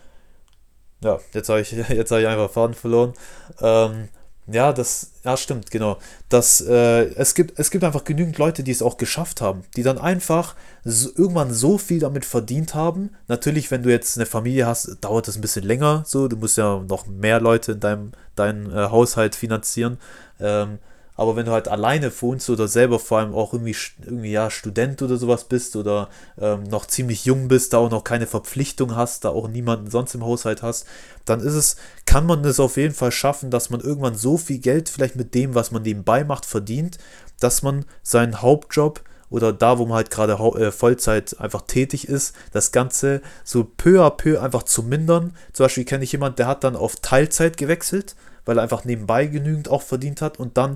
ja, 1.02 1.20
jetzt 1.34 1.50
habe 1.50 1.62
ich, 1.62 1.72
hab 1.90 1.90
ich 1.90 2.28
einfach 2.28 2.50
Faden 2.50 2.74
verloren. 2.76 3.14
Ähm, 3.62 4.10
ja, 4.48 4.74
das, 4.74 5.12
ja, 5.24 5.38
stimmt, 5.38 5.72
genau. 5.72 5.98
Das, 6.28 6.60
äh, 6.60 7.06
es, 7.16 7.34
gibt, 7.34 7.58
es 7.58 7.72
gibt 7.72 7.84
einfach 7.84 8.04
genügend 8.04 8.38
Leute, 8.38 8.64
die 8.64 8.72
es 8.72 8.82
auch 8.82 8.98
geschafft 8.98 9.40
haben, 9.40 9.64
die 9.78 9.84
dann 9.84 9.98
einfach 9.98 10.56
so, 10.84 11.10
irgendwann 11.16 11.54
so 11.54 11.78
viel 11.78 12.00
damit 12.00 12.26
verdient 12.26 12.76
haben. 12.76 13.12
Natürlich, 13.28 13.72
wenn 13.72 13.84
du 13.84 13.90
jetzt 13.90 14.18
eine 14.18 14.26
Familie 14.26 14.68
hast, 14.68 14.98
dauert 15.02 15.28
das 15.28 15.38
ein 15.38 15.42
bisschen 15.42 15.64
länger. 15.64 16.04
So, 16.06 16.28
du 16.28 16.36
musst 16.36 16.58
ja 16.58 16.84
noch 16.88 17.08
mehr 17.08 17.40
Leute 17.40 17.74
in 17.74 17.80
deinem, 17.80 18.12
deinem 18.36 18.70
äh, 18.70 18.90
Haushalt 18.90 19.36
finanzieren. 19.36 19.98
Ähm, 20.42 20.80
Aber 21.16 21.36
wenn 21.36 21.46
du 21.46 21.52
halt 21.52 21.68
alleine 21.68 22.12
wohnst 22.22 22.50
oder 22.50 22.68
selber 22.68 23.00
vor 23.00 23.20
allem 23.20 23.34
auch 23.36 23.54
irgendwie, 23.54 23.76
irgendwie 24.02 24.32
ja, 24.32 24.50
Student 24.50 25.02
oder 25.02 25.18
sowas 25.18 25.44
bist 25.44 25.76
oder 25.76 26.10
ähm, 26.40 26.64
noch 26.64 26.88
ziemlich 26.88 27.26
jung 27.26 27.48
bist, 27.48 27.74
da 27.74 27.78
auch 27.78 27.92
noch 27.92 28.04
keine 28.04 28.26
Verpflichtung 28.26 28.96
hast, 28.96 29.24
da 29.24 29.30
auch 29.30 29.48
niemanden 29.48 29.90
sonst 29.90 30.16
im 30.16 30.26
Haushalt 30.26 30.64
hast, 30.64 30.88
dann 31.26 31.40
ist 31.40 31.54
es, 31.54 31.76
kann 32.06 32.26
man 32.26 32.44
es 32.46 32.60
auf 32.60 32.78
jeden 32.78 32.96
Fall 32.96 33.12
schaffen, 33.12 33.52
dass 33.52 33.70
man 33.70 33.80
irgendwann 33.80 34.16
so 34.16 34.38
viel 34.38 34.60
Geld 34.60 34.90
vielleicht 34.90 35.16
mit 35.16 35.36
dem, 35.36 35.54
was 35.54 35.72
man 35.72 35.84
nebenbei 35.84 36.24
macht, 36.24 36.46
verdient, 36.46 36.98
dass 37.40 37.62
man 37.62 37.86
seinen 38.02 38.42
Hauptjob 38.42 39.02
oder 39.34 39.52
da, 39.52 39.80
wo 39.80 39.86
man 39.88 39.96
halt 39.96 40.12
gerade 40.12 40.34
äh, 40.34 40.72
Vollzeit 40.72 41.40
einfach 41.40 41.62
tätig 41.62 42.08
ist, 42.08 42.36
das 42.52 42.72
Ganze 42.72 43.22
so 43.44 43.64
peu 43.64 44.06
à 44.06 44.12
peu 44.12 44.40
einfach 44.40 44.62
zu 44.62 44.84
mindern. 44.84 45.36
Zum 45.54 45.66
Beispiel 45.66 45.86
kenne 45.86 46.04
ich 46.04 46.12
jemanden, 46.12 46.36
der 46.36 46.46
hat 46.46 46.64
dann 46.64 46.76
auf 46.76 46.98
Teilzeit 46.98 47.58
gewechselt 47.58 48.16
weil 48.46 48.58
er 48.58 48.64
einfach 48.64 48.84
nebenbei 48.84 49.26
genügend 49.28 49.70
auch 49.70 49.82
verdient 49.82 50.22
hat 50.22 50.38
und 50.38 50.58
dann 50.58 50.76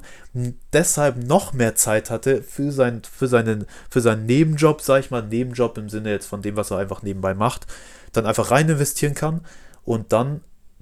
deshalb 0.71 1.17
noch 1.17 1.51
mehr 1.51 1.75
Zeit 1.75 2.09
hatte 2.09 2.41
für, 2.41 2.71
sein, 2.71 3.01
für, 3.03 3.27
seinen, 3.27 3.65
für 3.89 3.99
seinen 3.99 4.25
Nebenjob, 4.25 4.79
sage 4.79 5.01
ich 5.01 5.11
mal, 5.11 5.21
Nebenjob 5.21 5.77
im 5.77 5.89
Sinne 5.89 6.11
jetzt 6.11 6.27
von 6.27 6.41
dem, 6.41 6.55
was 6.55 6.71
er 6.71 6.77
einfach 6.77 7.03
nebenbei 7.03 7.33
macht, 7.33 7.67
dann 8.13 8.25
einfach 8.25 8.51
rein 8.51 8.69
investieren 8.69 9.15
kann 9.15 9.41
und 9.83 10.13
dann 10.13 10.39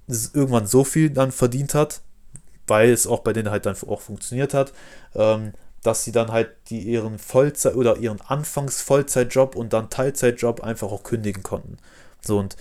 irgendwann 0.07 0.67
so 0.67 0.83
viel 0.83 1.09
dann 1.09 1.31
verdient 1.31 1.73
hat, 1.73 2.01
weil 2.67 2.91
es 2.91 3.07
auch 3.07 3.21
bei 3.21 3.33
denen 3.33 3.49
halt 3.49 3.65
dann 3.65 3.75
auch 3.87 4.01
funktioniert 4.01 4.53
hat, 4.53 4.71
ähm, 5.15 5.53
dass 5.85 6.03
sie 6.03 6.11
dann 6.11 6.31
halt 6.31 6.49
die 6.69 6.79
ihren 6.79 7.19
Vollzeit 7.19 7.75
oder 7.75 7.97
ihren 7.97 8.21
Anfangs 8.21 8.81
Vollzeitjob 8.81 9.55
und 9.55 9.73
dann 9.73 9.89
Teilzeitjob 9.89 10.61
einfach 10.63 10.91
auch 10.91 11.03
kündigen 11.03 11.43
konnten. 11.43 11.77
So 12.21 12.39
und 12.39 12.55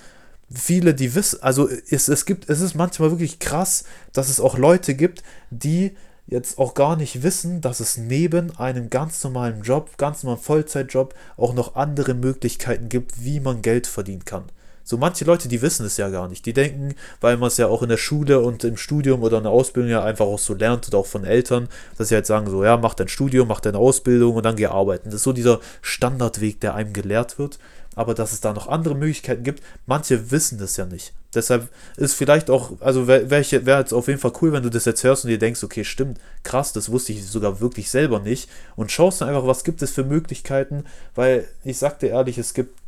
viele, 0.52 0.94
die 0.94 1.14
wissen, 1.14 1.42
also 1.42 1.68
es, 1.68 2.08
es 2.08 2.26
gibt, 2.26 2.48
es 2.50 2.60
ist 2.60 2.74
manchmal 2.74 3.10
wirklich 3.10 3.38
krass, 3.38 3.84
dass 4.12 4.28
es 4.28 4.40
auch 4.40 4.58
Leute 4.58 4.94
gibt, 4.94 5.22
die 5.50 5.96
jetzt 6.26 6.58
auch 6.58 6.74
gar 6.74 6.96
nicht 6.96 7.22
wissen, 7.22 7.60
dass 7.60 7.80
es 7.80 7.96
neben 7.96 8.56
einem 8.56 8.90
ganz 8.90 9.22
normalen 9.24 9.62
Job, 9.62 9.96
ganz 9.98 10.22
normalen 10.22 10.42
Vollzeitjob 10.42 11.14
auch 11.36 11.54
noch 11.54 11.76
andere 11.76 12.14
Möglichkeiten 12.14 12.88
gibt, 12.88 13.24
wie 13.24 13.40
man 13.40 13.62
Geld 13.62 13.86
verdienen 13.86 14.24
kann. 14.24 14.44
So 14.84 14.98
manche 14.98 15.24
Leute, 15.24 15.48
die 15.48 15.62
wissen 15.62 15.86
es 15.86 15.96
ja 15.96 16.10
gar 16.10 16.28
nicht. 16.28 16.46
Die 16.46 16.52
denken, 16.52 16.94
weil 17.20 17.36
man 17.36 17.48
es 17.48 17.56
ja 17.56 17.66
auch 17.66 17.82
in 17.82 17.88
der 17.88 17.96
Schule 17.96 18.40
und 18.40 18.64
im 18.64 18.76
Studium 18.76 19.22
oder 19.22 19.38
in 19.38 19.44
der 19.44 19.52
Ausbildung 19.52 19.90
ja 19.90 20.04
einfach 20.04 20.26
auch 20.26 20.38
so 20.38 20.54
lernt 20.54 20.86
oder 20.88 20.98
auch 20.98 21.06
von 21.06 21.24
Eltern, 21.24 21.68
dass 21.96 22.08
sie 22.08 22.14
halt 22.14 22.26
sagen 22.26 22.50
so, 22.50 22.62
ja, 22.62 22.76
mach 22.76 22.94
dein 22.94 23.08
Studium, 23.08 23.48
mach 23.48 23.60
deine 23.60 23.78
Ausbildung 23.78 24.36
und 24.36 24.44
dann 24.44 24.56
geh 24.56 24.66
arbeiten. 24.66 25.06
Das 25.06 25.16
ist 25.16 25.22
so 25.24 25.32
dieser 25.32 25.60
Standardweg, 25.82 26.60
der 26.60 26.74
einem 26.74 26.92
gelehrt 26.92 27.38
wird 27.38 27.58
aber 27.94 28.14
dass 28.14 28.32
es 28.32 28.40
da 28.40 28.52
noch 28.52 28.68
andere 28.68 28.94
Möglichkeiten 28.94 29.44
gibt. 29.44 29.62
Manche 29.86 30.30
wissen 30.30 30.58
das 30.58 30.76
ja 30.76 30.86
nicht. 30.86 31.12
Deshalb 31.34 31.68
ist 31.96 32.14
vielleicht 32.14 32.50
auch, 32.50 32.72
also 32.80 33.06
wäre 33.08 33.28
wär 33.30 33.78
jetzt 33.78 33.92
auf 33.92 34.08
jeden 34.08 34.20
Fall 34.20 34.32
cool, 34.40 34.52
wenn 34.52 34.62
du 34.62 34.70
das 34.70 34.84
jetzt 34.84 35.02
hörst 35.04 35.24
und 35.24 35.30
dir 35.30 35.38
denkst, 35.38 35.64
okay, 35.64 35.84
stimmt, 35.84 36.18
krass, 36.42 36.72
das 36.72 36.90
wusste 36.90 37.12
ich 37.12 37.26
sogar 37.26 37.60
wirklich 37.60 37.90
selber 37.90 38.20
nicht. 38.20 38.48
Und 38.76 38.92
schaust 38.92 39.20
dann 39.20 39.28
einfach, 39.28 39.46
was 39.46 39.64
gibt 39.64 39.82
es 39.82 39.90
für 39.90 40.04
Möglichkeiten, 40.04 40.84
weil 41.14 41.46
ich 41.64 41.78
sag 41.78 41.98
dir 41.98 42.10
ehrlich, 42.10 42.38
es 42.38 42.54
gibt 42.54 42.78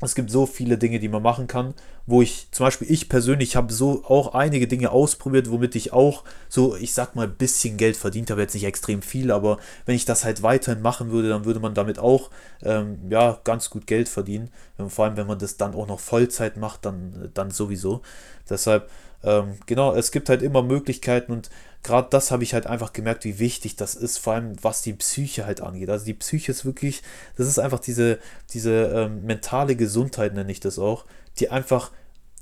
es 0.00 0.14
gibt 0.14 0.30
so 0.30 0.46
viele 0.46 0.76
Dinge, 0.76 0.98
die 0.98 1.08
man 1.08 1.22
machen 1.22 1.46
kann, 1.46 1.74
wo 2.06 2.20
ich, 2.20 2.48
zum 2.50 2.66
Beispiel 2.66 2.90
ich 2.90 3.08
persönlich 3.08 3.56
habe 3.56 3.72
so 3.72 4.04
auch 4.04 4.34
einige 4.34 4.66
Dinge 4.66 4.90
ausprobiert, 4.90 5.50
womit 5.50 5.74
ich 5.76 5.92
auch 5.92 6.24
so, 6.48 6.76
ich 6.76 6.92
sag 6.92 7.14
mal, 7.14 7.26
ein 7.26 7.36
bisschen 7.36 7.76
Geld 7.76 7.96
verdient 7.96 8.30
habe, 8.30 8.42
jetzt 8.42 8.54
nicht 8.54 8.64
extrem 8.64 9.02
viel, 9.02 9.30
aber 9.30 9.58
wenn 9.86 9.94
ich 9.94 10.04
das 10.04 10.24
halt 10.24 10.42
weiterhin 10.42 10.82
machen 10.82 11.10
würde, 11.10 11.28
dann 11.28 11.44
würde 11.44 11.60
man 11.60 11.74
damit 11.74 11.98
auch, 11.98 12.30
ähm, 12.62 12.98
ja, 13.08 13.40
ganz 13.44 13.70
gut 13.70 13.86
Geld 13.86 14.08
verdienen. 14.08 14.50
Und 14.76 14.90
vor 14.90 15.06
allem, 15.06 15.16
wenn 15.16 15.26
man 15.26 15.38
das 15.38 15.56
dann 15.56 15.74
auch 15.74 15.86
noch 15.86 16.00
Vollzeit 16.00 16.56
macht, 16.56 16.84
dann, 16.84 17.30
dann 17.32 17.50
sowieso. 17.50 18.02
Deshalb, 18.48 18.90
ähm, 19.24 19.56
genau, 19.66 19.94
es 19.94 20.10
gibt 20.10 20.28
halt 20.28 20.42
immer 20.42 20.62
Möglichkeiten 20.62 21.32
und 21.32 21.50
gerade 21.82 22.08
das 22.10 22.30
habe 22.30 22.42
ich 22.42 22.54
halt 22.54 22.66
einfach 22.66 22.92
gemerkt, 22.92 23.24
wie 23.24 23.38
wichtig 23.38 23.76
das 23.76 23.94
ist, 23.94 24.18
vor 24.18 24.34
allem 24.34 24.56
was 24.62 24.82
die 24.82 24.94
Psyche 24.94 25.46
halt 25.46 25.60
angeht. 25.60 25.90
Also 25.90 26.04
die 26.04 26.14
Psyche 26.14 26.52
ist 26.52 26.64
wirklich, 26.64 27.02
das 27.36 27.46
ist 27.46 27.58
einfach 27.58 27.80
diese, 27.80 28.18
diese 28.52 28.72
ähm, 28.72 29.24
mentale 29.24 29.76
Gesundheit, 29.76 30.34
nenne 30.34 30.50
ich 30.50 30.60
das 30.60 30.78
auch, 30.78 31.04
die 31.38 31.50
einfach, 31.50 31.92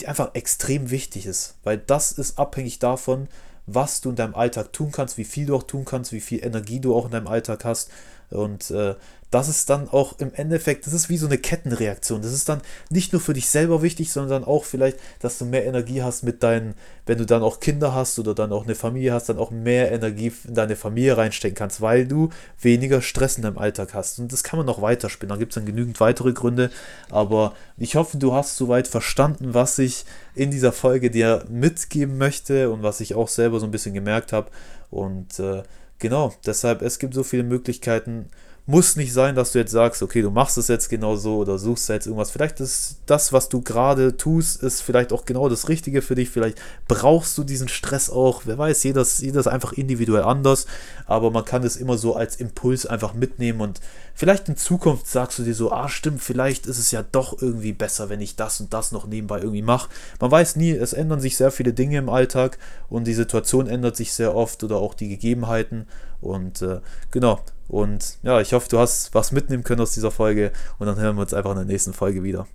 die 0.00 0.08
einfach 0.08 0.34
extrem 0.34 0.90
wichtig 0.90 1.26
ist. 1.26 1.56
Weil 1.64 1.78
das 1.78 2.12
ist 2.12 2.38
abhängig 2.38 2.78
davon, 2.78 3.28
was 3.66 4.00
du 4.00 4.10
in 4.10 4.16
deinem 4.16 4.34
Alltag 4.34 4.72
tun 4.72 4.90
kannst, 4.92 5.18
wie 5.18 5.24
viel 5.24 5.46
du 5.46 5.56
auch 5.56 5.62
tun 5.64 5.84
kannst, 5.84 6.12
wie 6.12 6.20
viel 6.20 6.44
Energie 6.44 6.80
du 6.80 6.94
auch 6.94 7.06
in 7.06 7.12
deinem 7.12 7.28
Alltag 7.28 7.64
hast. 7.64 7.90
Und 8.32 8.70
äh, 8.70 8.94
das 9.32 9.48
ist 9.48 9.70
dann 9.70 9.88
auch 9.88 10.18
im 10.18 10.34
Endeffekt, 10.34 10.86
das 10.86 10.92
ist 10.92 11.08
wie 11.08 11.16
so 11.16 11.24
eine 11.24 11.38
Kettenreaktion. 11.38 12.20
Das 12.20 12.34
ist 12.34 12.50
dann 12.50 12.60
nicht 12.90 13.14
nur 13.14 13.20
für 13.22 13.32
dich 13.32 13.48
selber 13.48 13.80
wichtig, 13.80 14.12
sondern 14.12 14.44
auch 14.44 14.64
vielleicht, 14.64 14.98
dass 15.20 15.38
du 15.38 15.46
mehr 15.46 15.64
Energie 15.64 16.02
hast 16.02 16.22
mit 16.22 16.42
deinen, 16.42 16.74
wenn 17.06 17.16
du 17.16 17.24
dann 17.24 17.42
auch 17.42 17.58
Kinder 17.58 17.94
hast 17.94 18.18
oder 18.18 18.34
dann 18.34 18.52
auch 18.52 18.64
eine 18.64 18.74
Familie 18.74 19.14
hast, 19.14 19.30
dann 19.30 19.38
auch 19.38 19.50
mehr 19.50 19.90
Energie 19.90 20.30
in 20.46 20.52
deine 20.52 20.76
Familie 20.76 21.16
reinstecken 21.16 21.56
kannst, 21.56 21.80
weil 21.80 22.06
du 22.06 22.28
weniger 22.60 23.00
Stress 23.00 23.38
in 23.38 23.42
deinem 23.42 23.56
Alltag 23.56 23.94
hast. 23.94 24.18
Und 24.18 24.34
das 24.34 24.44
kann 24.44 24.58
man 24.58 24.66
noch 24.66 24.82
weiterspielen. 24.82 25.30
Da 25.30 25.36
gibt 25.36 25.52
es 25.52 25.54
dann 25.54 25.64
genügend 25.64 25.98
weitere 25.98 26.34
Gründe. 26.34 26.70
Aber 27.08 27.54
ich 27.78 27.96
hoffe, 27.96 28.18
du 28.18 28.34
hast 28.34 28.58
soweit 28.58 28.86
verstanden, 28.86 29.54
was 29.54 29.78
ich 29.78 30.04
in 30.34 30.50
dieser 30.50 30.72
Folge 30.72 31.10
dir 31.10 31.46
mitgeben 31.48 32.18
möchte 32.18 32.70
und 32.70 32.82
was 32.82 33.00
ich 33.00 33.14
auch 33.14 33.28
selber 33.28 33.60
so 33.60 33.66
ein 33.66 33.72
bisschen 33.72 33.94
gemerkt 33.94 34.34
habe. 34.34 34.50
Und 34.90 35.40
äh, 35.40 35.62
genau, 36.02 36.34
deshalb, 36.44 36.82
es 36.82 36.98
gibt 36.98 37.14
so 37.14 37.22
viele 37.22 37.44
Möglichkeiten 37.44 38.28
muss 38.64 38.94
nicht 38.94 39.12
sein, 39.12 39.34
dass 39.34 39.52
du 39.52 39.58
jetzt 39.58 39.72
sagst, 39.72 40.02
okay, 40.02 40.22
du 40.22 40.30
machst 40.30 40.56
es 40.56 40.68
jetzt 40.68 40.88
genau 40.88 41.16
so 41.16 41.38
oder 41.38 41.58
suchst 41.58 41.88
jetzt 41.88 42.06
irgendwas. 42.06 42.30
Vielleicht 42.30 42.60
ist 42.60 42.98
das, 43.06 43.32
was 43.32 43.48
du 43.48 43.60
gerade 43.60 44.16
tust, 44.16 44.62
ist 44.62 44.82
vielleicht 44.82 45.12
auch 45.12 45.24
genau 45.24 45.48
das 45.48 45.68
Richtige 45.68 46.00
für 46.00 46.14
dich. 46.14 46.30
Vielleicht 46.30 46.60
brauchst 46.86 47.36
du 47.36 47.42
diesen 47.42 47.66
Stress 47.66 48.08
auch. 48.08 48.42
Wer 48.44 48.58
weiß, 48.58 48.84
jeder, 48.84 49.04
jeder 49.18 49.40
ist 49.40 49.48
einfach 49.48 49.72
individuell 49.72 50.22
anders. 50.22 50.66
Aber 51.06 51.32
man 51.32 51.44
kann 51.44 51.64
es 51.64 51.76
immer 51.76 51.98
so 51.98 52.14
als 52.14 52.36
Impuls 52.36 52.86
einfach 52.86 53.14
mitnehmen 53.14 53.60
und 53.60 53.80
vielleicht 54.14 54.48
in 54.48 54.56
Zukunft 54.56 55.08
sagst 55.08 55.40
du 55.40 55.42
dir 55.42 55.54
so, 55.54 55.72
ah, 55.72 55.88
stimmt, 55.88 56.22
vielleicht 56.22 56.66
ist 56.66 56.78
es 56.78 56.92
ja 56.92 57.02
doch 57.02 57.42
irgendwie 57.42 57.72
besser, 57.72 58.08
wenn 58.10 58.20
ich 58.20 58.36
das 58.36 58.60
und 58.60 58.72
das 58.72 58.92
noch 58.92 59.06
nebenbei 59.08 59.38
irgendwie 59.38 59.62
mache. 59.62 59.90
Man 60.20 60.30
weiß 60.30 60.54
nie, 60.54 60.70
es 60.70 60.92
ändern 60.92 61.20
sich 61.20 61.36
sehr 61.36 61.50
viele 61.50 61.72
Dinge 61.72 61.98
im 61.98 62.08
Alltag 62.08 62.58
und 62.88 63.08
die 63.08 63.14
Situation 63.14 63.66
ändert 63.66 63.96
sich 63.96 64.12
sehr 64.12 64.36
oft 64.36 64.62
oder 64.62 64.76
auch 64.76 64.94
die 64.94 65.08
Gegebenheiten. 65.08 65.86
Und 66.22 66.62
äh, 66.62 66.80
genau. 67.10 67.40
Und 67.68 68.18
ja, 68.22 68.40
ich 68.40 68.54
hoffe, 68.54 68.68
du 68.68 68.78
hast 68.78 69.14
was 69.14 69.32
mitnehmen 69.32 69.64
können 69.64 69.80
aus 69.80 69.92
dieser 69.92 70.10
Folge 70.10 70.52
und 70.78 70.86
dann 70.86 70.98
hören 70.98 71.16
wir 71.16 71.22
uns 71.22 71.34
einfach 71.34 71.50
in 71.50 71.56
der 71.56 71.66
nächsten 71.66 71.92
Folge 71.92 72.22
wieder. 72.22 72.46